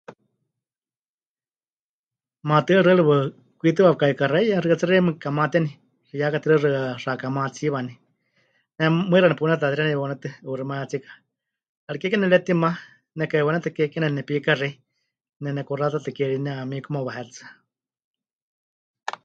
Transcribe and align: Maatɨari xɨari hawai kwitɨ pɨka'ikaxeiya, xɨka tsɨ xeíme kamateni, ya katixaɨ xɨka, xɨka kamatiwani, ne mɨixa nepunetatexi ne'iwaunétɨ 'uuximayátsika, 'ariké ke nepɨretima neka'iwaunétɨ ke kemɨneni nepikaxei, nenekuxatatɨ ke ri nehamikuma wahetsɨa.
Maatɨari 2.47 2.85
xɨari 2.97 3.03
hawai 3.05 3.23
kwitɨ 3.59 3.81
pɨka'ikaxeiya, 3.89 4.61
xɨka 4.63 4.77
tsɨ 4.79 4.85
xeíme 4.91 5.11
kamateni, 5.23 5.71
ya 6.19 6.33
katixaɨ 6.33 6.61
xɨka, 6.63 6.81
xɨka 7.01 7.21
kamatiwani, 7.21 7.93
ne 8.77 8.83
mɨixa 9.09 9.27
nepunetatexi 9.29 9.83
ne'iwaunétɨ 9.85 10.29
'uuximayátsika, 10.45 11.11
'ariké 11.87 12.07
ke 12.11 12.17
nepɨretima 12.19 12.69
neka'iwaunétɨ 13.17 13.69
ke 13.75 13.83
kemɨneni 13.93 14.17
nepikaxei, 14.17 14.73
nenekuxatatɨ 15.41 16.09
ke 16.17 16.23
ri 16.29 16.37
nehamikuma 16.41 17.05
wahetsɨa. 17.05 17.47